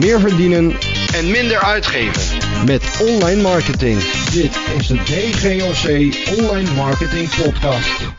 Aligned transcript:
Meer 0.00 0.20
verdienen 0.20 0.70
en 1.14 1.30
minder 1.30 1.62
uitgeven. 1.62 2.38
met 2.66 3.06
online 3.10 3.42
marketing. 3.42 3.98
Dit 4.32 4.54
is 4.78 4.86
de 4.86 4.94
DGOC 4.94 5.86
Online 6.38 6.74
Marketing 6.74 7.28
Podcast. 7.42 8.12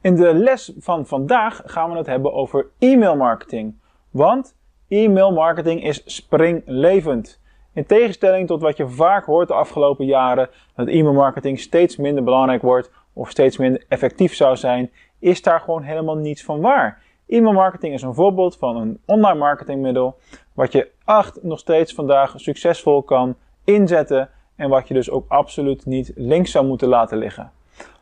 In 0.00 0.14
de 0.14 0.34
les 0.34 0.72
van 0.78 1.06
vandaag 1.06 1.62
gaan 1.64 1.90
we 1.90 1.96
het 1.96 2.06
hebben 2.06 2.32
over 2.32 2.66
e-mail 2.78 3.16
marketing. 3.16 3.74
Want 4.10 4.56
e-mail 4.88 5.32
marketing 5.32 5.84
is 5.84 6.02
springlevend. 6.04 7.40
In 7.72 7.86
tegenstelling 7.86 8.46
tot 8.46 8.60
wat 8.60 8.76
je 8.76 8.88
vaak 8.88 9.24
hoort 9.24 9.48
de 9.48 9.54
afgelopen 9.54 10.06
jaren, 10.06 10.48
dat 10.76 10.88
e-mail 10.88 11.14
marketing 11.14 11.60
steeds 11.60 11.96
minder 11.96 12.24
belangrijk 12.24 12.62
wordt 12.62 12.90
of 13.12 13.30
steeds 13.30 13.56
minder 13.56 13.84
effectief 13.88 14.34
zou 14.34 14.56
zijn, 14.56 14.90
is 15.18 15.42
daar 15.42 15.60
gewoon 15.60 15.82
helemaal 15.82 16.16
niets 16.16 16.44
van 16.44 16.60
waar. 16.60 17.02
E-mail 17.28 17.52
marketing 17.52 17.94
is 17.94 18.02
een 18.02 18.14
voorbeeld 18.14 18.56
van 18.56 18.76
een 18.76 19.00
online 19.04 19.38
marketingmiddel 19.38 20.16
wat 20.52 20.72
je 20.72 20.90
echt 21.04 21.42
nog 21.42 21.58
steeds 21.58 21.94
vandaag 21.94 22.32
succesvol 22.36 23.02
kan 23.02 23.36
inzetten 23.64 24.30
en 24.56 24.68
wat 24.68 24.88
je 24.88 24.94
dus 24.94 25.10
ook 25.10 25.24
absoluut 25.28 25.86
niet 25.86 26.12
links 26.14 26.50
zou 26.50 26.66
moeten 26.66 26.88
laten 26.88 27.18
liggen. 27.18 27.52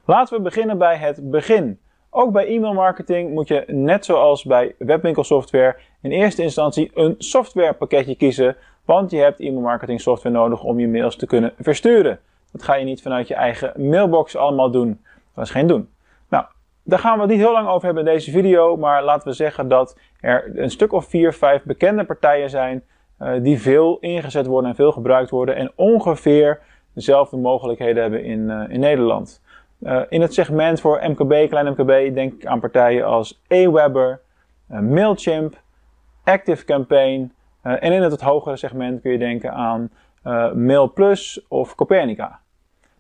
Laten 0.05 0.37
we 0.37 0.43
beginnen 0.43 0.79
bij 0.79 0.97
het 0.97 1.31
begin. 1.31 1.79
Ook 2.11 2.33
bij 2.33 2.47
e-mail 2.47 2.75
marketing 2.75 3.31
moet 3.33 3.49
je, 3.49 3.65
net 3.67 4.05
zoals 4.05 4.45
bij 4.45 4.75
webwinkelsoftware, 4.79 5.77
in 6.03 6.11
eerste 6.11 6.43
instantie 6.43 6.91
een 6.95 7.15
softwarepakketje 7.19 8.15
kiezen, 8.15 8.57
want 8.85 9.11
je 9.11 9.19
hebt 9.19 9.41
e-mail 9.41 9.61
marketing 9.61 10.01
software 10.01 10.37
nodig 10.37 10.63
om 10.63 10.81
je 10.81 10.89
mails 10.89 11.17
te 11.17 11.27
kunnen 11.27 11.53
versturen. 11.59 12.21
Dat 12.53 12.63
ga 12.63 12.75
je 12.75 12.85
niet 12.85 13.03
vanuit 13.03 13.29
je 13.29 13.35
eigen 13.35 13.89
mailbox 13.89 14.37
allemaal 14.37 14.71
doen. 14.71 15.01
Dat 15.35 15.45
is 15.45 15.51
geen 15.51 15.67
doen. 15.67 15.89
Daar 16.87 16.99
gaan 16.99 17.15
we 17.15 17.21
het 17.21 17.31
niet 17.31 17.41
heel 17.41 17.53
lang 17.53 17.69
over 17.69 17.85
hebben 17.85 18.07
in 18.07 18.13
deze 18.13 18.31
video, 18.31 18.77
maar 18.77 19.05
laten 19.05 19.29
we 19.29 19.35
zeggen 19.35 19.69
dat 19.69 19.99
er 20.21 20.59
een 20.59 20.71
stuk 20.71 20.93
of 20.93 21.05
vier, 21.05 21.33
vijf 21.33 21.63
bekende 21.63 22.05
partijen 22.05 22.51
zijn 22.51 22.85
uh, 23.21 23.43
die 23.43 23.61
veel 23.61 23.99
ingezet 24.01 24.47
worden 24.47 24.71
en 24.71 24.77
veel 24.77 24.93
gebruikt 24.93 25.31
worden 25.31 25.57
en 25.57 25.73
ongeveer 25.75 26.61
dezelfde 26.95 27.37
mogelijkheden 27.37 28.03
hebben 28.03 28.25
in, 28.25 28.41
uh, 28.41 28.65
in 28.69 28.81
Nederland. 28.81 29.43
Uh, 29.81 30.01
in 30.09 30.21
het 30.21 30.35
segment 30.35 30.81
voor 30.81 31.01
MKB, 31.03 31.49
klein 31.49 31.67
MKB, 31.67 32.15
denk 32.15 32.33
ik 32.33 32.47
aan 32.47 32.61
partijen 32.61 33.05
als 33.05 33.43
Aweber, 33.49 34.21
Mailchimp, 34.67 35.61
ActiveCampaign 36.25 37.33
en 37.63 37.93
in 37.93 38.03
het 38.03 38.21
hogere 38.21 38.57
segment 38.57 39.01
kun 39.01 39.13
je 39.13 39.19
denken 39.19 39.53
aan 39.53 39.91
MailPlus 40.55 41.47
of 41.49 41.75
Copernica. 41.75 42.41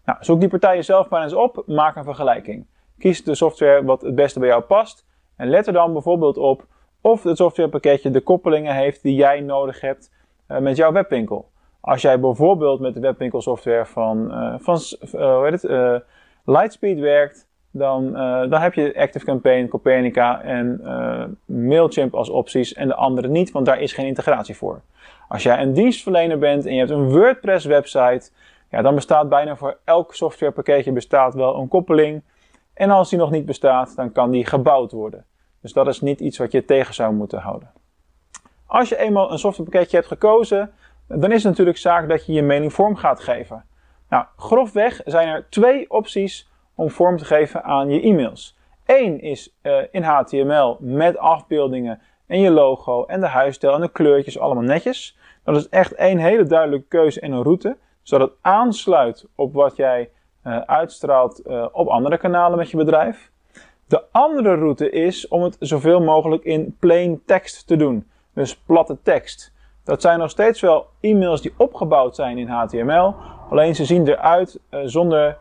Nou, 0.05 0.19
zoek 0.20 0.41
die 0.41 0.48
partijen 0.48 0.84
zelf 0.84 1.08
maar 1.08 1.23
eens 1.23 1.34
op, 1.34 1.62
maak 1.67 1.97
een 1.97 2.05
vergelijking. 2.05 2.67
Kies 2.98 3.25
de 3.25 3.34
software 3.34 3.84
wat 3.84 4.03
het 4.03 4.14
beste 4.14 4.39
bij 4.39 4.48
jou 4.48 4.62
past 4.62 5.06
en 5.37 5.48
let 5.48 5.67
er 5.67 5.73
dan 5.73 5.92
bijvoorbeeld 5.92 6.37
op 6.37 6.67
of 7.01 7.23
het 7.23 7.36
softwarepakketje 7.36 8.11
de 8.11 8.20
koppelingen 8.20 8.75
heeft 8.75 9.03
die 9.03 9.14
jij 9.14 9.41
nodig 9.41 9.81
hebt 9.81 10.12
uh, 10.48 10.59
met 10.59 10.77
jouw 10.77 10.92
webwinkel. 10.92 11.51
Als 11.81 12.03
jij 12.03 12.20
bijvoorbeeld 12.20 12.81
met 12.81 12.95
de 12.95 13.01
webwinkelsoftware 13.01 13.86
van, 13.86 14.31
uh, 14.31 14.55
van 14.59 14.78
uh, 15.03 15.11
hoe 15.11 15.48
heet 15.51 15.62
het, 15.62 16.05
Lightspeed 16.45 16.98
werkt, 16.98 17.48
dan, 17.70 18.12
dan 18.51 18.61
heb 18.61 18.75
je 18.75 18.95
ActiveCampaign, 18.97 19.69
Copernica 19.69 20.42
en 20.42 20.81
Mailchimp 21.45 22.14
als 22.14 22.29
opties 22.29 22.73
en 22.73 22.89
de 22.89 22.95
andere 22.95 23.29
niet, 23.29 23.51
want 23.51 23.67
daar 23.67 23.81
is 23.81 23.92
geen 23.92 24.06
integratie 24.06 24.56
voor. 24.56 24.81
Als 25.29 25.42
jij 25.42 25.62
een 25.62 25.73
dienstverlener 25.73 26.39
bent 26.39 26.67
en 26.67 26.73
je 26.73 26.79
hebt 26.79 26.91
een 26.91 27.11
WordPress 27.11 27.67
website, 27.67 28.31
ja, 28.70 28.83
dan 28.83 28.95
bestaat 28.95 29.29
bijna 29.29 29.56
voor 29.56 29.77
elk 29.84 30.14
softwarepakketje 30.14 30.92
bestaat 30.92 31.34
wel 31.34 31.56
een 31.56 31.69
koppeling. 31.69 32.23
En 32.75 32.91
als 32.91 33.11
die 33.11 33.19
nog 33.19 33.30
niet 33.30 33.47
bestaat, 33.47 33.97
dan 33.97 34.12
kan 34.12 34.30
die 34.30 34.47
gebouwd 34.47 34.92
worden. 34.92 35.25
Dus 35.61 35.72
dat 35.72 35.86
is 35.86 36.00
niet 36.00 36.20
iets 36.20 36.39
wat 36.39 36.53
je 36.53 36.64
tegen 36.64 36.94
zou 36.94 37.14
moeten 37.14 37.39
houden. 37.39 37.72
Als 38.67 38.89
je 38.89 38.97
eenmaal 38.97 39.33
een 39.33 39.39
softwarepakketje 39.39 39.97
hebt 39.97 40.08
gekozen, 40.08 40.72
dan 41.08 41.33
is 41.33 41.42
het 41.42 41.50
natuurlijk 41.50 41.78
zaak 41.78 42.08
dat 42.08 42.27
je 42.27 42.33
je 42.33 42.42
mening 42.42 42.72
vorm 42.72 42.97
gaat 42.97 43.20
geven. 43.20 43.64
Nou, 44.08 44.25
grofweg 44.36 45.00
zijn 45.05 45.29
er 45.29 45.46
twee 45.48 45.90
opties 45.90 46.51
om 46.74 46.90
vorm 46.90 47.17
te 47.17 47.24
geven 47.24 47.64
aan 47.64 47.90
je 47.90 48.01
e-mails. 48.01 48.57
Eén 48.86 49.20
is 49.20 49.56
uh, 49.62 49.79
in 49.91 50.02
HTML 50.02 50.77
met 50.80 51.18
afbeeldingen 51.18 52.01
en 52.27 52.41
je 52.41 52.51
logo 52.51 53.05
en 53.05 53.20
de 53.20 53.27
huisstijl 53.27 53.74
en 53.74 53.80
de 53.80 53.92
kleurtjes 53.92 54.39
allemaal 54.39 54.62
netjes. 54.62 55.18
Dat 55.45 55.56
is 55.56 55.68
echt 55.68 55.92
één 55.92 56.18
hele 56.18 56.45
duidelijke 56.45 56.89
keuze 56.89 57.20
en 57.20 57.33
een 57.33 57.42
route, 57.42 57.77
zodat 58.02 58.29
het 58.29 58.39
aansluit 58.41 59.27
op 59.35 59.52
wat 59.52 59.77
jij 59.77 60.11
uitstraalt 60.66 61.42
uh, 61.46 61.66
op 61.72 61.88
andere 61.88 62.18
kanalen 62.18 62.58
met 62.58 62.70
je 62.70 62.77
bedrijf. 62.77 63.30
De 63.86 64.02
andere 64.10 64.55
route 64.55 64.90
is 64.90 65.28
om 65.28 65.42
het 65.42 65.56
zoveel 65.60 66.00
mogelijk 66.00 66.44
in 66.44 66.77
plain 66.78 67.22
text 67.27 67.66
te 67.66 67.77
doen. 67.77 68.08
Dus 68.32 68.56
platte 68.56 68.98
tekst. 69.02 69.52
Dat 69.84 70.00
zijn 70.00 70.18
nog 70.18 70.30
steeds 70.30 70.60
wel 70.60 70.86
e-mails 71.00 71.42
die 71.42 71.55
opgebouwd 71.56 72.14
zijn 72.14 72.38
in 72.38 72.48
HTML. 72.48 73.14
Alleen 73.50 73.74
ze 73.74 73.84
zien 73.84 74.08
eruit 74.08 74.60
uh, 74.70 74.80
zonder 74.84 75.36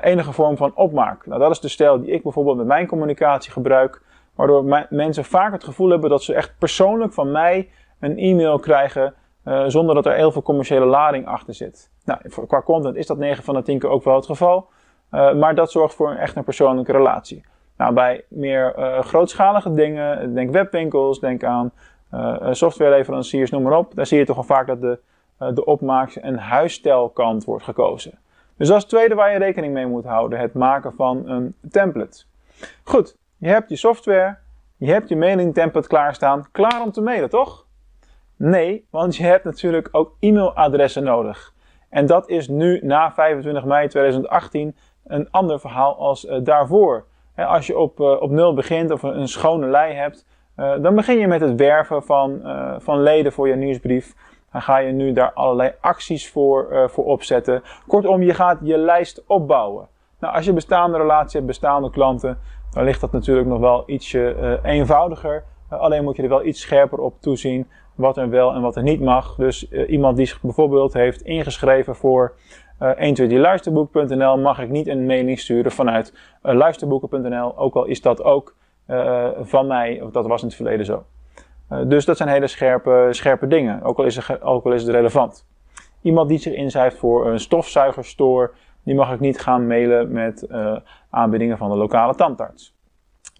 enige 0.00 0.32
vorm 0.32 0.56
van 0.56 0.72
opmaak. 0.74 1.26
Nou, 1.26 1.40
dat 1.40 1.50
is 1.50 1.60
de 1.60 1.68
stijl 1.68 2.00
die 2.00 2.10
ik 2.10 2.22
bijvoorbeeld 2.22 2.56
met 2.56 2.66
mijn 2.66 2.86
communicatie 2.86 3.52
gebruik. 3.52 4.02
Waardoor 4.34 4.86
mensen 4.90 5.24
vaak 5.24 5.52
het 5.52 5.64
gevoel 5.64 5.90
hebben 5.90 6.10
dat 6.10 6.22
ze 6.22 6.34
echt 6.34 6.54
persoonlijk 6.58 7.12
van 7.12 7.30
mij 7.30 7.68
een 8.00 8.18
e-mail 8.18 8.58
krijgen. 8.58 9.14
Uh, 9.48 9.64
zonder 9.66 9.94
dat 9.94 10.06
er 10.06 10.12
heel 10.12 10.32
veel 10.32 10.42
commerciële 10.42 10.84
lading 10.84 11.26
achter 11.26 11.54
zit. 11.54 11.90
Nou, 12.04 12.20
voor, 12.24 12.46
qua 12.46 12.62
content 12.62 12.96
is 12.96 13.06
dat 13.06 13.18
9 13.18 13.44
van 13.44 13.54
de 13.54 13.62
10 13.62 13.78
keer 13.78 13.90
ook 13.90 14.04
wel 14.04 14.14
het 14.14 14.26
geval. 14.26 14.68
maar 15.10 15.54
dat 15.54 15.70
zorgt 15.70 15.94
voor 15.94 16.10
een 16.10 16.16
echt 16.16 16.36
een 16.36 16.44
persoonlijke 16.44 16.92
relatie. 16.92 17.44
Nou, 17.76 17.94
bij 17.94 18.24
meer 18.28 18.78
uh, 18.78 19.00
grootschalige 19.00 19.74
dingen, 19.74 20.34
denk 20.34 20.50
webwinkels, 20.50 21.20
denk 21.20 21.44
aan 21.44 21.72
softwareleveranciers, 22.50 23.50
noem 23.50 23.62
maar 23.62 23.78
op. 23.78 23.94
Daar 23.94 24.06
zie 24.06 24.18
je 24.18 24.24
toch 24.24 24.36
al 24.36 24.42
vaak 24.42 24.66
dat 24.66 24.80
de, 24.80 24.98
de 25.54 25.64
opmaaks- 25.64 26.18
en 26.20 26.38
huisstijlkant 26.38 27.44
wordt 27.44 27.64
gekozen. 27.64 28.18
Dus 28.58 28.68
dat 28.68 28.76
is 28.76 28.82
het 28.82 28.92
tweede 28.92 29.14
waar 29.14 29.32
je 29.32 29.38
rekening 29.38 29.72
mee 29.72 29.86
moet 29.86 30.04
houden, 30.04 30.38
het 30.38 30.54
maken 30.54 30.92
van 30.92 31.28
een 31.28 31.54
template. 31.70 32.24
Goed, 32.84 33.16
je 33.36 33.48
hebt 33.48 33.68
je 33.68 33.76
software, 33.76 34.36
je 34.76 34.92
hebt 34.92 35.08
je 35.08 35.16
mailing 35.16 35.54
template 35.54 35.88
klaarstaan, 35.88 36.46
klaar 36.52 36.82
om 36.82 36.92
te 36.92 37.00
mailen, 37.00 37.30
toch? 37.30 37.66
Nee, 38.38 38.86
want 38.90 39.16
je 39.16 39.24
hebt 39.24 39.44
natuurlijk 39.44 39.88
ook 39.92 40.16
e-mailadressen 40.20 41.02
nodig. 41.04 41.54
En 41.88 42.06
dat 42.06 42.28
is 42.28 42.48
nu 42.48 42.80
na 42.82 43.12
25 43.12 43.64
mei 43.64 43.88
2018 43.88 44.76
een 45.06 45.30
ander 45.30 45.60
verhaal 45.60 45.96
als 45.96 46.26
daarvoor. 46.42 47.04
Als 47.36 47.66
je 47.66 47.78
op, 47.78 48.00
uh, 48.00 48.22
op 48.22 48.30
nul 48.30 48.54
begint 48.54 48.90
of 48.90 49.02
een, 49.02 49.28
schone 49.28 49.66
lei 49.66 49.94
hebt, 49.94 50.26
uh, 50.56 50.72
dan 50.80 50.94
begin 50.94 51.18
je 51.18 51.26
met 51.26 51.40
het 51.40 51.54
werven 51.54 52.02
van, 52.02 52.40
van 52.78 53.02
leden 53.02 53.32
voor 53.32 53.48
je 53.48 53.54
nieuwsbrief. 53.54 54.14
Dan 54.52 54.62
ga 54.62 54.78
je 54.78 54.92
nu 54.92 55.12
daar 55.12 55.32
allerlei 55.32 55.72
acties 55.80 56.30
voor, 56.30 56.90
voor 56.90 57.04
opzetten. 57.04 57.62
Kortom, 57.86 58.22
je 58.22 58.34
gaat 58.34 58.58
je 58.62 58.78
lijst 58.78 59.24
opbouwen. 59.26 59.88
Nou, 60.20 60.34
als 60.34 60.44
je 60.44 60.52
bestaande 60.52 60.98
relatie 60.98 61.36
hebt, 61.36 61.46
bestaande 61.46 61.90
klanten, 61.90 62.38
dan 62.70 62.84
ligt 62.84 63.00
dat 63.00 63.12
natuurlijk 63.12 63.48
nog 63.48 63.60
wel 63.60 63.82
ietsje 63.86 64.58
eenvoudiger. 64.62 65.44
alleen 65.68 66.04
moet 66.04 66.16
je 66.16 66.22
er 66.22 66.28
wel 66.28 66.44
iets 66.44 66.60
scherper 66.60 66.98
op 66.98 67.20
toezien 67.20 67.66
wat 67.98 68.16
er 68.16 68.30
wel 68.30 68.52
en 68.52 68.60
wat 68.60 68.76
er 68.76 68.82
niet 68.82 69.00
mag. 69.00 69.34
Dus 69.34 69.70
iemand 69.70 70.16
die 70.16 70.26
zich 70.26 70.40
bijvoorbeeld 70.40 70.92
heeft 70.92 71.22
ingeschreven 71.22 71.96
voor 71.96 72.34
uh, 72.82 72.90
123luisterboek.nl 72.90 74.38
mag 74.38 74.58
ik 74.60 74.68
niet 74.68 74.86
een 74.86 75.06
mailing 75.06 75.38
sturen 75.38 75.72
vanuit 75.72 76.12
uh, 76.42 76.54
luisterboeken.nl, 76.54 77.58
ook 77.58 77.74
al 77.74 77.84
is 77.84 78.02
dat 78.02 78.22
ook 78.22 78.56
van 79.40 79.66
mij, 79.66 80.00
of 80.02 80.10
dat 80.10 80.26
was 80.26 80.40
in 80.40 80.46
het 80.46 80.56
verleden 80.56 80.86
zo. 80.86 81.04
Dus 81.86 82.04
dat 82.04 82.16
zijn 82.16 82.28
hele 82.28 82.46
scherpe, 82.46 83.08
scherpe 83.10 83.46
dingen, 83.46 83.82
ook 83.82 83.98
al, 83.98 84.04
is 84.04 84.16
het, 84.16 84.42
ook 84.42 84.64
al 84.64 84.72
is 84.72 84.82
het 84.82 84.90
relevant. 84.90 85.46
Iemand 86.02 86.28
die 86.28 86.38
zich 86.38 86.52
inschrijft 86.52 86.96
voor 86.96 87.26
een 87.26 87.40
stofzuigerstore, 87.40 88.50
die 88.82 88.94
mag 88.94 89.12
ik 89.12 89.20
niet 89.20 89.40
gaan 89.40 89.66
mailen 89.66 90.12
met 90.12 90.46
aanbiedingen 91.10 91.58
van 91.58 91.70
de 91.70 91.76
lokale 91.76 92.14
tandarts. 92.14 92.74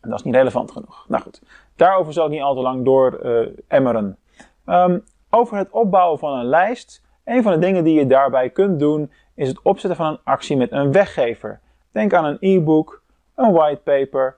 Dat 0.01 0.19
is 0.19 0.25
niet 0.25 0.35
relevant 0.35 0.71
genoeg. 0.71 1.05
Nou 1.09 1.23
goed, 1.23 1.43
daarover 1.77 2.13
zal 2.13 2.25
ik 2.25 2.31
niet 2.31 2.43
al 2.43 2.55
te 2.55 2.61
lang 2.61 2.85
door 2.85 3.21
emmeren. 3.69 4.19
Um, 4.69 5.05
over 5.31 5.57
het 5.57 5.71
opbouwen 5.71 6.19
van 6.19 6.39
een 6.39 6.45
lijst. 6.45 7.07
Een 7.25 7.43
van 7.43 7.53
de 7.53 7.59
dingen 7.59 7.85
die 7.85 7.99
je 7.99 8.07
daarbij 8.07 8.51
kunt 8.51 8.79
doen, 8.79 9.13
is 9.35 9.49
het 9.49 9.63
opzetten 9.63 9.97
van 9.97 10.07
een 10.07 10.21
actie 10.25 10.57
met 10.57 10.73
een 10.73 10.93
weggever. 10.93 11.61
Denk 11.93 12.15
aan 12.15 12.25
een 12.25 12.37
e-book, 12.41 13.03
een 13.35 13.53
whitepaper, 13.53 14.37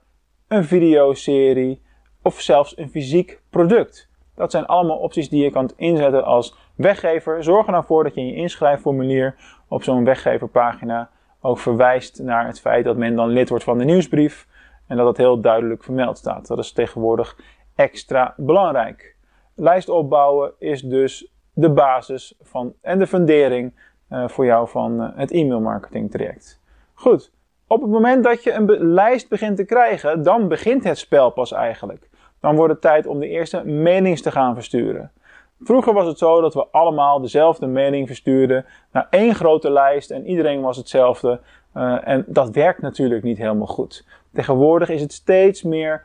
een 0.48 0.64
videoserie 0.64 1.82
of 2.22 2.40
zelfs 2.40 2.78
een 2.78 2.90
fysiek 2.90 3.40
product. 3.50 4.08
Dat 4.34 4.50
zijn 4.50 4.66
allemaal 4.66 4.96
opties 4.96 5.28
die 5.28 5.42
je 5.42 5.50
kan 5.50 5.70
inzetten 5.76 6.24
als 6.24 6.56
weggever. 6.74 7.44
Zorg 7.44 7.66
er 7.66 7.72
nou 7.72 7.84
voor 7.84 8.04
dat 8.04 8.14
je 8.14 8.20
in 8.20 8.26
je 8.26 8.34
inschrijfformulier 8.34 9.34
op 9.68 9.82
zo'n 9.82 10.04
weggeverpagina 10.04 11.10
ook 11.40 11.58
verwijst 11.58 12.18
naar 12.22 12.46
het 12.46 12.60
feit 12.60 12.84
dat 12.84 12.96
men 12.96 13.16
dan 13.16 13.28
lid 13.28 13.48
wordt 13.48 13.64
van 13.64 13.78
de 13.78 13.84
nieuwsbrief 13.84 14.46
en 14.86 14.96
dat 14.96 15.06
dat 15.06 15.16
heel 15.16 15.40
duidelijk 15.40 15.84
vermeld 15.84 16.18
staat. 16.18 16.46
Dat 16.46 16.58
is 16.58 16.72
tegenwoordig 16.72 17.36
extra 17.74 18.34
belangrijk. 18.36 19.16
Lijst 19.60 19.88
opbouwen 19.88 20.52
is 20.58 20.82
dus 20.82 21.32
de 21.52 21.70
basis 21.70 22.34
van 22.40 22.74
en 22.80 22.98
de 22.98 23.06
fundering 23.06 23.72
uh, 24.10 24.28
voor 24.28 24.44
jou 24.44 24.68
van 24.68 25.00
uh, 25.00 25.08
het 25.14 25.30
e-mail 25.30 25.60
marketing 25.60 26.10
traject. 26.10 26.60
Goed, 26.94 27.32
op 27.66 27.80
het 27.80 27.90
moment 27.90 28.24
dat 28.24 28.42
je 28.42 28.52
een 28.52 28.92
lijst 28.92 29.28
begint 29.28 29.56
te 29.56 29.64
krijgen, 29.64 30.22
dan 30.22 30.48
begint 30.48 30.84
het 30.84 30.98
spel 30.98 31.30
pas 31.30 31.52
eigenlijk. 31.52 32.08
dan 32.40 32.56
wordt 32.56 32.72
het 32.72 32.82
tijd 32.82 33.06
om 33.06 33.20
de 33.20 33.28
eerste 33.28 33.64
mailings 33.64 34.22
te 34.22 34.30
gaan 34.30 34.54
versturen. 34.54 35.12
Vroeger 35.60 35.92
was 35.92 36.06
het 36.06 36.18
zo 36.18 36.40
dat 36.40 36.54
we 36.54 36.66
allemaal 36.70 37.20
dezelfde 37.20 37.66
mailing 37.66 38.06
verstuurden 38.06 38.64
naar 38.92 39.06
één 39.10 39.34
grote 39.34 39.70
lijst 39.70 40.10
en 40.10 40.26
iedereen 40.26 40.60
was 40.60 40.76
hetzelfde. 40.76 41.40
Uh, 41.76 42.08
en 42.08 42.24
dat 42.26 42.50
werkt 42.50 42.80
natuurlijk 42.80 43.22
niet 43.22 43.38
helemaal 43.38 43.66
goed. 43.66 44.06
Tegenwoordig 44.32 44.88
is 44.88 45.00
het 45.00 45.12
steeds 45.12 45.62
meer 45.62 46.04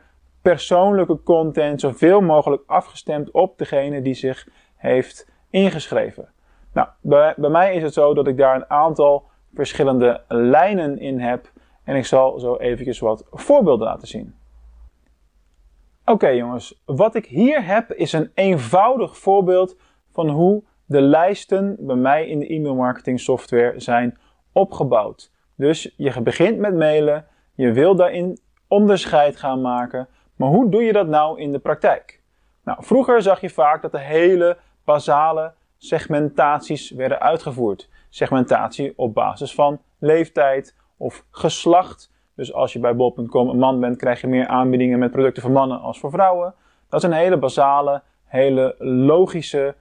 persoonlijke 0.52 1.22
content, 1.22 1.80
zoveel 1.80 2.20
mogelijk 2.20 2.62
afgestemd 2.66 3.30
op 3.30 3.58
degene 3.58 4.02
die 4.02 4.14
zich 4.14 4.48
heeft 4.76 5.28
ingeschreven. 5.50 6.28
Nou, 6.72 6.88
bij, 7.00 7.34
mij 7.36 7.74
is 7.74 7.82
het 7.82 7.92
zo 7.92 8.14
dat 8.14 8.26
ik 8.26 8.36
daar 8.36 8.56
een 8.56 8.70
aantal 8.70 9.24
verschillende 9.54 10.22
lijnen 10.28 10.98
in 10.98 11.20
heb. 11.20 11.50
En 11.84 11.96
ik 11.96 12.06
zal 12.06 12.38
zo 12.38 12.56
eventjes 12.56 12.98
wat 12.98 13.26
voorbeelden 13.30 13.86
laten 13.86 14.08
zien. 14.08 14.34
Oké 16.04 16.28
jongens, 16.28 16.82
wat 16.84 17.14
ik 17.14 17.26
hier 17.26 17.64
heb 17.64 17.92
is 17.92 18.12
een 18.12 18.30
eenvoudig 18.34 19.18
voorbeeld 19.18 19.76
van 20.12 20.28
hoe 20.28 20.62
de 20.84 21.00
lijsten 21.00 21.76
bij 21.78 21.96
mij 21.96 22.26
in 22.26 22.38
de 22.38 22.46
e-mail 22.46 22.74
marketing 22.74 23.20
software 23.20 23.80
zijn 23.80 24.18
opgebouwd. 24.52 25.30
Dus 25.54 25.94
je 25.96 26.20
begint 26.20 26.58
met 26.58 26.74
mailen, 26.74 27.26
je 27.54 27.72
wil 27.72 27.96
daarin 27.96 28.38
onderscheid 28.68 29.36
gaan 29.36 29.60
maken, 29.60 30.08
maar 30.36 30.48
hoe 30.48 30.70
doe 30.70 30.82
je 30.82 30.92
dat 30.92 31.06
nou 31.06 31.40
in 31.40 31.52
de 31.52 31.58
praktijk? 31.58 32.20
Nou, 32.64 32.84
vroeger 32.84 33.22
zag 33.22 33.40
je 33.40 33.50
vaak 33.50 33.82
dat 33.82 33.92
de 33.92 34.00
hele 34.00 34.56
basale 34.84 35.52
segmentaties 35.76 36.90
werden 36.90 37.20
uitgevoerd. 37.20 37.88
Segmentatie 38.08 38.92
op 38.96 39.14
basis 39.14 39.54
van 39.54 39.80
leeftijd 39.98 40.74
of 40.96 41.24
geslacht. 41.30 42.12
Dus 42.34 42.52
als 42.52 42.72
je 42.72 42.78
bij 42.78 42.96
bol.com 42.96 43.48
een 43.48 43.58
man 43.58 43.80
bent, 43.80 43.96
krijg 43.96 44.20
je 44.20 44.26
meer 44.26 44.46
aanbiedingen 44.46 44.98
met 44.98 45.10
producten 45.10 45.42
voor 45.42 45.50
mannen 45.50 45.80
als 45.80 45.98
voor 45.98 46.10
vrouwen. 46.10 46.54
Dat 46.88 47.00
zijn 47.00 47.12
hele 47.12 47.36
basale, 47.36 48.02
hele 48.24 48.74
logische, 48.78 49.74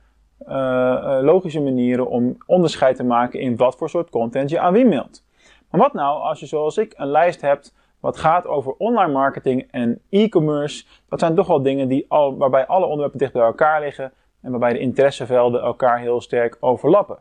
uh, 0.48 1.19
logische 1.22 1.62
manieren 1.62 2.08
om 2.08 2.38
onderscheid 2.46 2.96
te 2.96 3.04
maken 3.04 3.40
in 3.40 3.58
wat 3.58 3.75
voor 3.75 3.90
soort 3.90 4.10
content 4.10 4.50
je 4.50 4.60
aan 4.60 4.74
wie 4.74 4.86
mailt. 4.86 5.24
Maar 5.69 5.81
wat 5.81 5.94
nou 5.94 6.22
als 6.22 6.40
je 6.40 6.46
zoals 6.46 6.78
ik 6.78 6.94
een 6.98 7.08
lijst 7.08 7.42
hebt 7.42 7.74
wat 8.06 8.18
gaat 8.18 8.48
over 8.48 8.74
online 8.78 9.12
marketing 9.12 9.68
en 9.72 10.02
e-commerce? 10.10 10.86
Dat 11.10 11.19
zijn 11.19 11.36
toch 11.36 11.48
wel 11.48 11.62
dingen 11.62 11.88
die 11.88 12.06
al, 12.07 12.38
waarbij 12.38 12.66
alle 12.66 12.86
onderwerpen 12.86 13.19
dicht 13.19 13.34
bij 13.34 13.42
elkaar 13.42 13.81
liggen 13.81 14.12
en 14.42 14.52
waarbij 14.52 14.74
de 14.74 14.80
interessevelden 14.80 15.62
elkaar 15.62 16.00
heel 16.00 16.22
sterk 16.22 16.57
overlappen. 16.60 17.18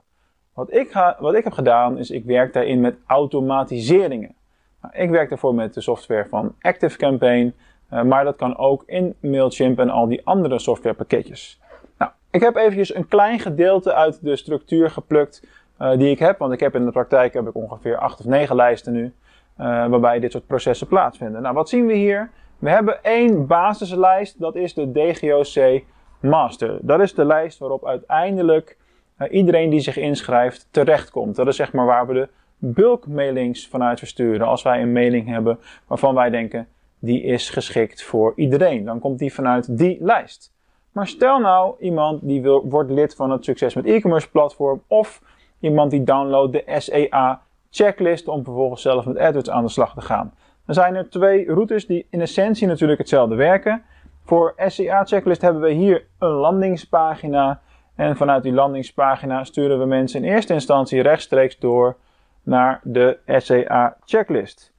Wat 0.55 0.73
ik, 0.73 0.91
ga, 0.91 1.17
wat 1.19 1.35
ik 1.35 1.45
heb 1.45 1.53
gedaan 1.53 1.99
is, 1.99 2.11
ik 2.11 2.25
werk 2.25 2.53
daarin 2.53 2.81
met 2.81 2.97
automatiseringen. 3.07 4.35
Nou, 4.83 4.95
ik 4.97 5.11
werk 5.11 5.29
daarvoor 5.29 5.55
met 5.55 5.75
de 5.75 5.81
software 5.81 6.27
van 6.29 6.55
ActiveCampaign, 6.61 7.55
uh, 7.93 8.03
maar 8.03 8.25
dat 8.25 8.37
kan 8.37 8.57
ook 8.57 8.83
in 8.87 9.15
Mailchimp 9.21 9.79
en 9.79 9.91
al 9.91 10.07
die 10.07 10.21
andere 10.27 10.59
softwarepakketjes. 10.59 11.61
Nou, 11.99 12.11
ik 12.31 12.41
heb 12.41 12.57
eventjes 12.57 12.95
een 12.95 13.09
klein 13.09 13.39
gedeelte 13.39 13.95
uit 13.95 14.19
de 14.23 14.37
structuur 14.37 14.91
geplukt 14.91 15.47
uh, 15.81 15.91
die 15.97 16.11
ik 16.11 16.19
heb, 16.19 16.39
want 16.39 16.53
ik 16.53 16.61
heb 16.61 16.75
in 16.75 16.85
de 16.85 16.91
praktijk 16.91 17.35
heb 17.35 17.49
ik 17.49 17.55
ongeveer 17.55 17.99
8 17.99 18.19
of 18.19 18.25
9 18.25 18.57
lijsten 18.57 18.93
nu, 18.93 19.15
waarbij 19.57 20.21
dit 20.21 20.33
soort 20.33 20.47
processen 20.47 20.87
plaatsvinden. 20.87 21.43
Nou, 21.43 21.55
wat 21.55 21.69
zien 21.69 21.87
we 21.87 21.95
hier? 21.95 22.31
We 22.59 22.71
hebben 22.71 23.03
één 23.03 23.47
basislijst, 23.47 24.41
dat 24.41 24.55
is 24.55 24.75
de 24.75 24.93
DGOC 24.93 25.83
Master. 26.21 26.79
Dat 26.83 27.01
is 27.01 27.15
de 27.15 27.25
lijst 27.25 27.59
waarop 27.59 27.87
uiteindelijk 27.87 28.77
uh, 29.19 29.33
iedereen 29.33 29.71
die 29.71 29.81
zich 29.81 29.97
inschrijft 29.97 30.69
terechtkomt. 30.71 31.37
Dat 31.37 31.47
is 31.47 31.57
zeg 31.57 31.73
maar 31.73 31.87
waar 31.87 32.07
we 32.07 32.15
de 32.15 32.29
bulkmailings 32.59 33.69
vanuit 33.69 33.99
versturen. 33.99 34.47
Als 34.47 34.63
wij 34.63 34.83
een 34.83 34.93
mailing 34.93 35.29
hebben 35.29 35.59
waarvan 35.87 36.15
wij 36.15 36.31
denken 36.31 36.69
die 36.99 37.23
is 37.23 37.51
geschikt 37.51 38.03
voor 38.03 38.33
iedereen, 38.37 38.85
dan 38.85 38.99
komt 38.99 39.19
die 39.19 39.35
vanuit 39.35 39.79
die 39.79 39.99
lijst. 40.01 40.53
Maar 40.93 41.07
stel 41.07 41.39
nou 41.39 41.75
iemand 41.79 42.21
die 42.23 42.43
wil, 42.43 42.69
wordt 42.69 42.91
lid 42.91 43.15
van 43.15 43.31
het 43.31 43.45
Succes 43.45 43.75
met 43.75 43.85
e-commerce 43.85 44.31
platform 44.31 44.83
of 44.87 45.23
iemand 45.61 45.91
die 45.91 46.05
downloadt 46.05 46.53
de 46.53 46.65
SEA 46.79 47.43
checklist 47.75 48.29
om 48.29 48.45
vervolgens 48.45 48.83
zelf 48.83 49.05
met 49.05 49.19
AdWords 49.19 49.51
aan 49.51 49.65
de 49.65 49.71
slag 49.71 49.95
te 49.95 50.01
gaan. 50.01 50.35
Dan 50.67 50.75
zijn 50.75 50.95
er 50.95 51.11
twee 51.11 51.47
routes 51.47 51.87
die 51.87 52.07
in 52.11 52.21
essentie 52.21 52.67
natuurlijk 52.67 52.99
hetzelfde 52.99 53.35
werken. 53.35 53.83
Voor 54.25 54.55
SEA 54.67 55.05
checklist 55.05 55.43
hebben 55.43 55.63
we 55.63 55.71
hier 55.71 56.07
een 56.19 56.29
landingspagina. 56.29 57.61
En 57.95 58.17
vanuit 58.17 58.43
die 58.43 58.53
landingspagina 58.53 59.45
sturen 59.45 59.79
we 59.79 59.85
mensen 59.85 60.25
in 60.25 60.33
eerste 60.33 60.53
instantie 60.53 61.03
rechtstreeks 61.03 61.59
door 61.59 61.97
naar 62.43 62.81
de 62.83 63.19
SEA 63.27 63.97
checklist. 64.05 64.73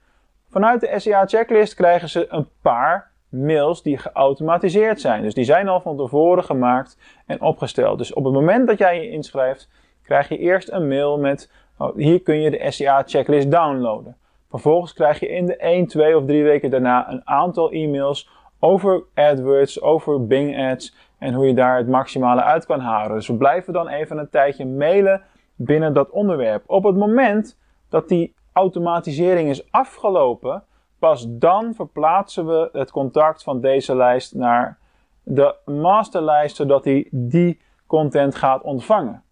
Vanuit 0.50 0.82
de 0.82 1.00
SEA 1.00 1.26
checklist 1.26 1.74
krijgen 1.74 2.10
ze 2.10 2.26
een 2.30 2.48
paar 2.62 3.12
mails 3.30 3.82
die 3.82 3.98
geautomatiseerd 3.98 5.02
zijn. 5.02 5.22
Dus 5.22 5.34
die 5.34 5.44
zijn 5.44 5.68
al 5.68 5.82
van 5.82 5.98
tevoren 5.98 6.44
gemaakt 6.44 6.98
en 7.26 7.42
opgesteld. 7.42 7.98
Dus 7.98 8.14
op 8.14 8.24
het 8.24 8.34
moment 8.34 8.68
dat 8.68 8.78
jij 8.78 9.02
je 9.02 9.10
inschrijft, 9.10 9.70
krijg 10.04 10.30
je 10.30 10.38
eerst 10.38 10.70
een 10.72 10.88
mail 10.88 11.20
met 11.20 11.52
oh, 11.78 11.96
hier 11.96 12.22
kun 12.22 12.42
je 12.42 12.52
de 12.52 12.72
SEA 12.72 13.04
checklist 13.06 13.52
downloaden. 13.52 14.18
Vervolgens 14.50 14.94
krijg 14.94 15.20
je 15.20 15.28
in 15.28 15.46
de 15.46 15.58
1, 15.58 15.88
2 15.88 16.18
of 16.18 16.26
3 16.26 16.44
weken 16.44 16.70
daarna 16.70 17.12
een 17.12 17.28
aantal 17.28 17.72
e-mails 17.72 18.30
over 18.60 19.04
AdWords, 19.14 19.82
over 19.82 20.28
Bing 20.28 20.70
Ads 20.72 20.96
en 21.20 21.34
hoe 21.34 21.48
je 21.48 21.54
daar 21.54 21.78
het 21.78 21.88
maximale 21.88 22.44
uit 22.44 22.66
kan 22.66 22.80
halen. 22.80 23.16
Dus 23.16 23.28
we 23.28 23.36
blijven 23.36 23.74
dan 23.74 23.88
even 23.88 24.18
een 24.18 24.30
tijdje 24.30 24.66
mailen 24.66 25.22
binnen 25.56 25.94
dat 25.94 26.10
onderwerp. 26.10 26.64
Op 26.68 26.84
het 26.84 26.96
moment 26.96 27.60
dat 27.90 28.08
die 28.08 28.34
automatisering 28.54 29.50
is 29.50 29.72
afgelopen, 29.72 30.64
pas 31.00 31.26
dan 31.30 31.74
verplaatsen 31.74 32.46
we 32.46 32.70
het 32.72 32.92
contact 32.92 33.44
van 33.44 33.62
deze 33.62 33.96
lijst 33.96 34.36
naar 34.36 34.78
de 35.24 35.56
masterlijst, 35.66 36.56
zodat 36.56 36.86
hij 36.86 37.08
die 37.12 37.62
content 37.88 38.36
gaat 38.36 38.62
ontvangen. 38.62 39.24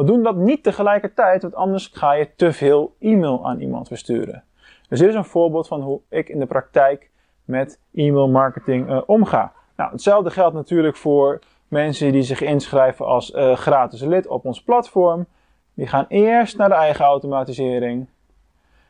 We 0.00 0.06
doen 0.06 0.22
dat 0.22 0.36
niet 0.36 0.62
tegelijkertijd, 0.62 1.42
want 1.42 1.54
anders 1.54 1.90
ga 1.92 2.12
je 2.12 2.28
te 2.36 2.52
veel 2.52 2.94
e-mail 2.98 3.46
aan 3.46 3.60
iemand 3.60 3.88
versturen. 3.88 4.44
Dus 4.88 4.98
dit 4.98 5.08
is 5.08 5.14
een 5.14 5.24
voorbeeld 5.24 5.68
van 5.68 5.80
hoe 5.80 6.00
ik 6.08 6.28
in 6.28 6.38
de 6.38 6.46
praktijk 6.46 7.10
met 7.44 7.80
e-mail 7.94 8.28
marketing 8.28 8.90
uh, 8.90 9.02
omga. 9.06 9.52
Nou, 9.76 9.90
hetzelfde 9.90 10.30
geldt 10.30 10.54
natuurlijk 10.54 10.96
voor 10.96 11.38
mensen 11.68 12.12
die 12.12 12.22
zich 12.22 12.40
inschrijven 12.40 13.06
als 13.06 13.30
uh, 13.30 13.56
gratis 13.56 14.00
lid 14.00 14.26
op 14.26 14.44
ons 14.44 14.62
platform. 14.62 15.26
Die 15.74 15.86
gaan 15.86 16.06
eerst 16.08 16.56
naar 16.56 16.68
de 16.68 16.74
eigen 16.74 17.04
automatisering, 17.04 18.06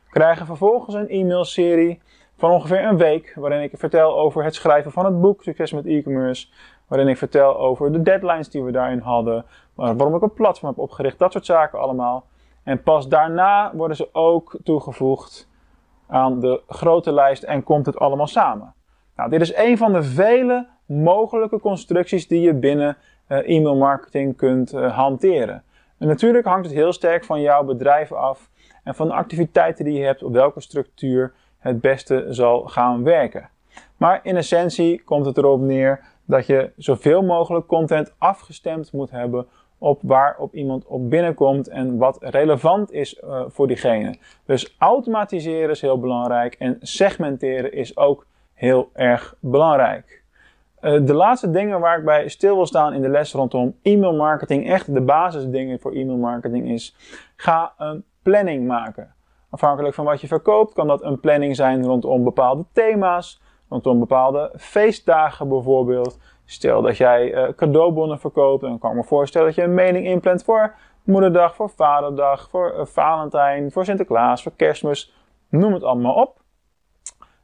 krijgen 0.09 0.45
vervolgens 0.45 0.95
een 0.95 1.09
e-mailserie 1.09 2.01
van 2.37 2.51
ongeveer 2.51 2.83
een 2.83 2.97
week, 2.97 3.33
waarin 3.35 3.61
ik 3.61 3.71
vertel 3.73 4.19
over 4.19 4.43
het 4.43 4.55
schrijven 4.55 4.91
van 4.91 5.05
het 5.05 5.21
boek 5.21 5.43
Succes 5.43 5.71
met 5.71 5.85
e-commerce, 5.85 6.47
waarin 6.91 7.09
ik 7.09 7.17
vertel 7.17 7.57
over 7.57 7.91
de 7.91 8.01
deadlines 8.01 8.49
die 8.49 8.63
we 8.63 8.71
daarin 8.71 8.99
hadden, 8.99 9.45
waarom 9.75 10.15
ik 10.15 10.21
een 10.21 10.33
platform 10.33 10.69
heb 10.69 10.79
opgericht, 10.79 11.19
dat 11.19 11.31
soort 11.31 11.45
zaken 11.45 11.79
allemaal. 11.79 12.25
En 12.63 12.83
pas 12.83 13.07
daarna 13.07 13.71
worden 13.75 13.97
ze 13.97 14.09
ook 14.11 14.57
toegevoegd 14.63 15.49
aan 16.07 16.39
de 16.39 16.61
grote 16.67 17.11
lijst 17.13 17.43
en 17.43 17.63
komt 17.63 17.85
het 17.85 17.97
allemaal 17.97 18.27
samen. 18.27 18.73
Nou, 19.15 19.29
dit 19.29 19.41
is 19.41 19.55
een 19.55 19.77
van 19.77 19.93
de 19.93 20.03
vele 20.03 20.67
mogelijke 20.85 21.59
constructies 21.59 22.27
die 22.27 22.41
je 22.41 22.53
binnen 22.53 22.97
uh, 23.27 23.49
e-mail 23.49 23.75
marketing 23.75 24.37
kunt 24.37 24.73
uh, 24.73 24.97
hanteren. 24.97 25.63
En 25.97 26.07
natuurlijk 26.07 26.45
hangt 26.45 26.65
het 26.65 26.75
heel 26.75 26.93
sterk 26.93 27.25
van 27.25 27.41
jouw 27.41 27.63
bedrijf 27.63 28.11
af 28.11 28.49
en 28.83 28.95
van 28.95 29.07
de 29.07 29.13
activiteiten 29.13 29.85
die 29.85 29.99
je 29.99 30.05
hebt, 30.05 30.23
op 30.23 30.33
welke 30.33 30.61
structuur 30.61 31.33
het 31.59 31.81
beste 31.81 32.25
zal 32.29 32.61
gaan 32.61 33.03
werken. 33.03 33.49
Maar 33.97 34.19
in 34.23 34.35
essentie 34.35 35.03
komt 35.03 35.25
het 35.25 35.37
erop 35.37 35.61
neer 35.61 36.10
dat 36.31 36.45
je 36.45 36.71
zoveel 36.77 37.21
mogelijk 37.21 37.67
content 37.67 38.13
afgestemd 38.17 38.91
moet 38.91 39.11
hebben 39.11 39.47
op 39.77 39.99
waar 40.03 40.35
op 40.37 40.53
iemand 40.53 40.85
op 40.85 41.09
binnenkomt 41.09 41.67
en 41.67 41.97
wat 41.97 42.17
relevant 42.19 42.91
is 42.91 43.21
uh, 43.23 43.43
voor 43.47 43.67
diegene. 43.67 44.15
Dus 44.45 44.75
automatiseren 44.77 45.69
is 45.69 45.81
heel 45.81 45.99
belangrijk 45.99 46.55
en 46.59 46.77
segmenteren 46.81 47.73
is 47.73 47.97
ook 47.97 48.25
heel 48.53 48.89
erg 48.93 49.35
belangrijk. 49.39 50.23
Uh, 50.81 51.05
de 51.05 51.13
laatste 51.13 51.51
dingen 51.51 51.79
waar 51.79 51.97
ik 51.97 52.05
bij 52.05 52.29
stil 52.29 52.55
wil 52.55 52.65
staan 52.65 52.93
in 52.93 53.01
de 53.01 53.09
les 53.09 53.33
rondom 53.33 53.75
e-mail 53.81 54.15
marketing, 54.15 54.69
echt 54.69 54.93
de 54.93 55.01
basisdingen 55.01 55.79
voor 55.79 55.91
e-mail 55.91 56.17
marketing 56.17 56.69
is, 56.69 56.95
ga 57.35 57.73
een 57.77 58.03
planning 58.21 58.67
maken. 58.67 59.13
Afhankelijk 59.49 59.95
van 59.95 60.05
wat 60.05 60.21
je 60.21 60.27
verkoopt 60.27 60.73
kan 60.73 60.87
dat 60.87 61.03
een 61.03 61.19
planning 61.19 61.55
zijn 61.55 61.85
rondom 61.85 62.23
bepaalde 62.23 62.65
thema's, 62.71 63.41
rondom 63.71 63.99
bepaalde 63.99 64.51
feestdagen 64.57 65.47
bijvoorbeeld. 65.47 66.19
Stel 66.45 66.81
dat 66.81 66.97
jij 66.97 67.33
uh, 67.33 67.49
cadeaubonnen 67.55 68.19
verkoopt, 68.19 68.61
dan 68.61 68.79
kan 68.79 68.89
ik 68.89 68.95
me 68.95 69.03
voorstellen 69.03 69.47
dat 69.47 69.55
je 69.55 69.63
een 69.63 69.73
mening 69.73 70.05
inplant 70.05 70.43
voor 70.43 70.75
Moederdag, 71.03 71.55
voor 71.55 71.69
Vaderdag, 71.69 72.49
voor 72.49 72.73
uh, 72.77 72.85
Valentijn, 72.85 73.71
voor 73.71 73.85
Sinterklaas, 73.85 74.43
voor 74.43 74.51
Kerstmis, 74.55 75.13
noem 75.49 75.73
het 75.73 75.83
allemaal 75.83 76.13
op. 76.13 76.39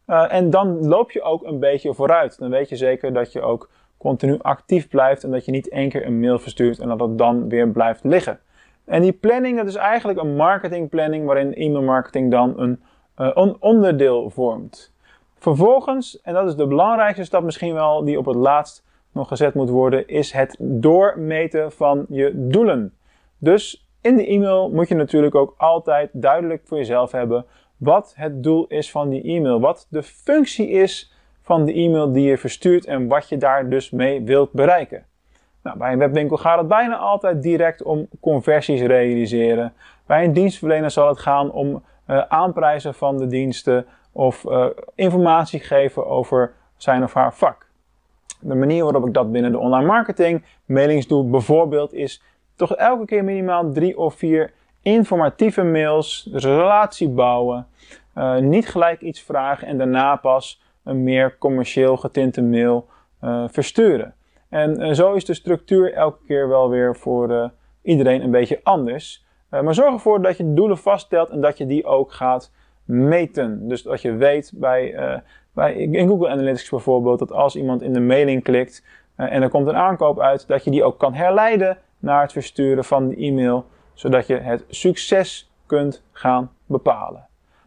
Uh, 0.07 0.34
en 0.34 0.50
dan 0.50 0.88
loop 0.88 1.12
je 1.12 1.22
ook 1.22 1.43
een 1.43 1.60
beetje 1.60 1.93
vooruit. 1.93 2.39
Dan 2.39 2.50
weet 2.50 2.69
je 2.69 2.75
zeker 2.75 3.13
dat 3.13 3.31
je 3.31 3.41
ook 3.41 3.69
continu 3.98 4.38
actief 4.41 4.88
blijft 4.88 5.24
en 5.24 5.31
dat 5.31 5.46
je 5.46 5.51
niet 5.51 5.69
één 5.69 5.89
keer 5.89 6.05
een 6.05 6.19
mail 6.19 6.39
verstuurt 6.39 6.79
en 6.79 6.88
dat 6.88 7.00
het 7.00 7.17
dan 7.17 7.50
weer 7.50 7.69
blijft 7.69 8.03
liggen. 8.03 8.39
En 8.86 9.01
die 9.01 9.13
planning, 9.13 9.57
dat 9.57 9.67
is 9.67 9.75
eigenlijk 9.75 10.19
een 10.19 10.36
marketingplanning 10.36 11.25
waarin 11.25 11.53
e-mailmarketing 11.53 12.31
dan 12.31 12.60
een, 12.60 12.84
een 13.15 13.55
onderdeel 13.60 14.29
vormt. 14.29 14.96
Vervolgens, 15.38 16.22
en 16.22 16.34
dat 16.34 16.48
is 16.48 16.56
de 16.56 16.67
belangrijkste 16.67 17.24
stap 17.24 17.44
misschien 17.44 17.74
wel, 17.74 18.03
die 18.03 18.17
op 18.17 18.25
het 18.25 18.36
laatst 18.36 18.86
nog 19.12 19.27
gezet 19.27 19.53
moet 19.53 19.70
worden, 19.70 20.08
is 20.08 20.32
het 20.32 20.56
doormeten 20.60 21.72
van 21.72 22.06
je 22.10 22.32
doelen. 22.34 22.94
Dus 23.38 23.88
in 24.01 24.15
de 24.15 24.27
e-mail 24.27 24.70
moet 24.70 24.88
je 24.88 24.96
natuurlijk 24.96 25.36
ook 25.36 25.53
altijd 25.58 26.10
duidelijk 26.13 26.62
voor 26.65 26.77
jezelf 26.77 27.12
hebben 27.12 27.46
wat 27.77 28.13
het 28.15 28.44
doel 28.44 28.65
is 28.67 28.91
van 28.91 29.10
die 29.10 29.24
e-mail, 29.24 29.60
wat 29.60 29.88
de 29.89 30.03
functie 30.03 30.70
is 30.70 31.13
van 31.41 31.65
de 31.65 31.74
e-mail 31.74 32.12
die 32.12 32.27
je 32.27 32.38
verstuurt 32.38 32.86
en 32.86 33.08
wat 33.08 33.29
je 33.29 33.38
daar 33.38 33.70
dus 33.70 33.89
mee 33.89 34.22
wilt 34.22 34.51
bereiken. 34.51 35.06
Nou, 35.63 35.77
bij 35.77 35.91
een 35.91 36.00
webwinkel 36.00 36.38
gaat 36.38 36.58
het 36.58 36.67
bijna 36.67 36.98
altijd 36.98 37.44
direct 37.44 37.84
om 37.84 38.08
conversies 38.20 38.82
realiseren. 38.82 39.74
Bij 40.06 40.24
een 40.24 40.34
dienstverlener 40.34 40.91
zal 40.91 41.08
het 41.08 41.20
gaan 41.20 41.51
om 41.51 41.84
uh, 42.08 42.22
aanprijzen 42.27 42.94
van 42.94 43.17
de 43.17 43.27
diensten 43.27 43.86
of 44.17 44.43
uh, 44.43 44.65
informatie 44.95 45.59
geven 45.59 46.07
over 46.07 46.53
zijn 46.77 47.03
of 47.03 47.13
haar 47.13 47.33
vak. 47.33 47.65
De 48.39 48.55
manier 48.55 48.83
waarop 48.83 49.07
ik 49.07 49.13
dat 49.13 49.31
binnen 49.31 49.51
de 49.51 49.57
online 49.57 49.86
marketing 49.86 50.43
mailings 50.65 51.07
doe, 51.07 51.24
bijvoorbeeld, 51.24 51.93
is 51.93 52.21
toch 52.55 52.75
elke 52.75 53.05
keer 53.05 53.24
minimaal 53.24 53.71
drie 53.71 53.97
of 53.97 54.15
vier 54.15 54.51
informatieve 54.81 55.63
mails, 55.63 56.27
dus 56.31 56.43
relatie 56.43 57.09
bouwen, 57.09 57.67
uh, 58.15 58.38
niet 58.38 58.69
gelijk 58.69 59.01
iets 59.01 59.21
vragen 59.21 59.67
en 59.67 59.77
daarna 59.77 60.15
pas 60.15 60.62
een 60.83 61.03
meer 61.03 61.38
commercieel 61.38 61.97
getinte 61.97 62.41
mail 62.41 62.88
uh, 63.24 63.43
versturen. 63.47 64.13
En 64.50 64.95
zo 64.95 65.13
is 65.13 65.25
de 65.25 65.33
structuur 65.33 65.93
elke 65.93 66.19
keer 66.27 66.47
wel 66.47 66.69
weer 66.69 66.95
voor 66.95 67.51
iedereen 67.81 68.21
een 68.24 68.31
beetje 68.31 68.59
anders. 68.63 69.25
maar 69.50 69.74
zorg 69.74 69.93
ervoor 69.93 70.21
dat 70.21 70.38
je 70.38 70.53
doelen 70.53 70.77
vaststelt 70.77 71.29
en 71.29 71.41
dat 71.41 71.57
je 71.57 71.65
die 71.65 71.86
ook 71.86 72.12
gaat 72.12 72.51
meten. 72.88 73.67
Dus 73.67 73.84
dat 73.84 74.01
je 74.01 74.13
weet 74.13 74.51
bij, 74.56 74.96
bij 75.53 75.74
in 75.74 76.08
Google 76.08 76.29
Analytics 76.29 76.70
bijvoorbeeld 76.70 77.20
dat 77.20 77.32
als 77.32 77.56
iemand 77.56 77.82
in 77.82 77.94
de 77.94 78.00
mailing 78.00 78.44
klikt 78.44 78.84
en 79.15 79.41
er 79.41 79.50
komt 79.50 79.67
een 79.67 79.75
aankoop 79.75 80.20
uit, 80.20 80.48
dat 80.48 80.63
je 80.63 80.72
die 80.72 80.84
ook 80.84 80.98
kan 80.98 81.13
herleiden 81.13 81.77
naar 82.00 82.22
het 82.22 82.32
versturen 82.32 82.84
van 82.84 83.08
de 83.08 83.15
e-mail, 83.15 83.65
zodat 83.94 84.27
je 84.27 84.38
het 84.38 84.63
succes 84.70 85.51
kunt 85.65 86.03
gaan 86.12 86.51
bepalen. 86.65 87.25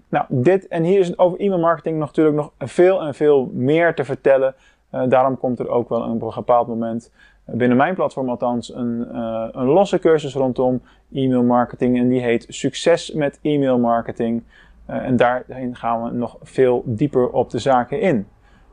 Nou, 0.09 0.25
dit 0.29 0.69
en 0.69 0.83
hier 0.83 0.99
is 0.99 1.19
over 1.19 1.39
e-mail 1.39 1.61
marketing 1.61 1.99
natuurlijk 1.99 2.37
nog 2.37 2.53
veel 2.59 3.03
en 3.03 3.15
veel 3.15 3.51
meer 3.53 3.95
te 3.95 4.05
vertellen. 4.05 4.55
Uh, 4.95 5.03
daarom 5.09 5.39
komt 5.39 5.59
er 5.59 5.69
ook 5.69 5.89
wel 5.89 6.01
op 6.01 6.23
een 6.23 6.35
bepaald 6.35 6.67
moment 6.67 7.13
binnen 7.45 7.77
mijn 7.77 7.95
platform 7.95 8.29
althans 8.29 8.75
een, 8.75 9.17
een 9.53 9.67
losse 9.67 9.99
cursus 9.99 10.35
rondom 10.35 10.83
e-mail 11.13 11.43
marketing 11.43 11.99
en 11.99 12.09
die 12.09 12.21
heet 12.21 12.47
Succes 12.49 13.13
met 13.13 13.39
e-mail 13.43 13.79
marketing. 13.79 14.43
En 14.91 15.17
daarin 15.17 15.77
gaan 15.77 16.03
we 16.03 16.11
nog 16.11 16.37
veel 16.43 16.83
dieper 16.87 17.31
op 17.31 17.51
de 17.51 17.59
zaken 17.59 18.01
in. 18.01 18.29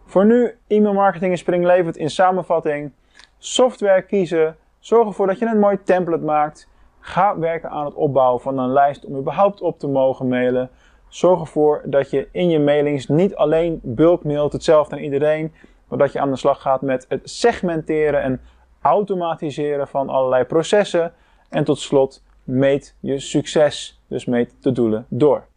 Voor 0.06 0.26
nu, 0.26 0.58
e-mail 0.68 0.94
marketing 0.94 1.34
is 1.34 1.40
springlevend 1.40 1.98
in 1.98 2.10
samenvatting. 2.10 2.92
Software 3.38 4.02
kiezen, 4.02 4.56
zorg 4.80 5.08
ervoor 5.08 5.28
dat 5.28 5.40
je 5.40 5.46
een 5.46 5.60
mooi 5.60 5.84
template 5.84 6.24
maakt. 6.24 6.70
Ga 7.00 7.38
werken 7.40 7.70
aan 7.70 7.86
het 7.86 7.94
opbouwen 7.94 8.42
van 8.42 8.58
een 8.58 8.72
lijst 8.72 9.06
om 9.06 9.18
überhaupt 9.18 9.62
op 9.62 9.80
te 9.80 9.88
mogen 9.88 10.28
mailen. 10.28 10.70
Zorg 11.08 11.40
ervoor 11.40 11.82
dat 11.86 12.10
je 12.10 12.28
in 12.32 12.50
je 12.50 12.60
mailings 12.60 13.08
niet 13.08 13.36
alleen 13.36 13.80
bulk 13.84 14.24
mailt 14.24 14.54
hetzelfde 14.54 14.96
aan 14.96 15.02
iedereen, 15.02 15.54
maar 15.88 15.98
dat 15.98 16.12
je 16.12 16.20
aan 16.20 16.32
de 16.32 16.38
slag 16.38 16.62
gaat 16.62 16.82
met 16.82 17.06
het 17.10 17.30
segmenteren 17.30 18.22
en 18.22 18.42
automatiseren 18.82 19.88
van 19.88 20.10
allerlei 20.10 20.44
processen. 20.44 21.14
En 21.50 21.64
tot 21.64 21.80
slot, 21.80 22.24
meet 22.44 22.96
je 23.00 23.20
succes, 23.20 24.02
dus 24.08 24.26
meet 24.26 24.56
de 24.60 24.72
doelen 24.72 25.06
door. 25.10 25.48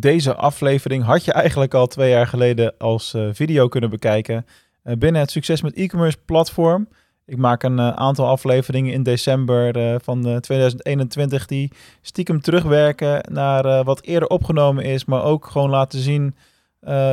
Deze 0.00 0.34
aflevering 0.34 1.04
had 1.04 1.24
je 1.24 1.32
eigenlijk 1.32 1.74
al 1.74 1.86
twee 1.86 2.10
jaar 2.10 2.26
geleden 2.26 2.74
als 2.78 3.14
uh, 3.14 3.28
video 3.32 3.68
kunnen 3.68 3.90
bekijken 3.90 4.46
uh, 4.84 4.94
binnen 4.96 5.20
het 5.20 5.30
Succes 5.30 5.62
met 5.62 5.74
e-commerce 5.74 6.18
platform. 6.24 6.88
Ik 7.26 7.36
maak 7.36 7.62
een 7.62 7.78
uh, 7.78 7.88
aantal 7.88 8.26
afleveringen 8.26 8.92
in 8.92 9.02
december 9.02 10.00
van 10.00 10.40
2021 10.40 11.46
die 11.46 11.72
stiekem 12.00 12.40
terugwerken 12.40 13.32
naar 13.32 13.84
wat 13.84 14.02
eerder 14.02 14.28
opgenomen 14.28 14.84
is, 14.84 15.04
maar 15.04 15.22
ook 15.22 15.46
gewoon 15.46 15.70
laten 15.70 15.98
zien 15.98 16.36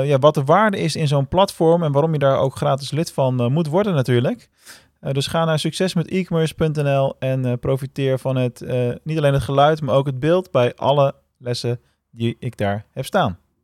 ja, 0.04 0.20
wat 0.20 0.34
de 0.34 0.44
waarde 0.44 0.78
is 0.78 0.96
in 0.96 1.08
zo'n 1.08 1.28
platform 1.28 1.84
en 1.84 1.92
waarom 1.92 2.14
je 2.14 2.20
daar 2.20 2.40
ook 2.40 2.56
gratis 2.56 2.92
lid 2.92 3.12
van 3.12 3.52
moet 3.52 3.68
worden 3.68 3.94
natuurlijk. 3.94 4.50
dus 5.12 5.28
ga 5.28 5.46
naar 5.46 5.60
succesmetecommerce.nl 5.60 7.16
en 7.20 7.60
profiteer 7.60 8.20
van 8.20 8.36
het, 8.36 8.66
niet 9.04 9.18
alleen 9.18 9.34
het 9.34 9.44
geluid, 9.44 9.82
maar 9.82 9.96
ook 9.96 10.06
het 10.06 10.20
beeld 10.20 10.52
bij 10.52 10.76
alle 10.76 11.16
lessen 11.38 11.80
die 12.10 12.36
ik 12.40 12.58
daar 12.58 12.86
heb 12.92 13.06
staan. 13.06 13.40